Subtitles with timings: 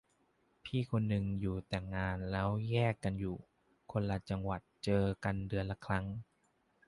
[0.63, 3.35] พี่คนนึงอยู่แต่งงานแล้วแยกกันอยู่
[3.91, 6.05] คนละจังหวัดเจอกันเดือนละครั้ง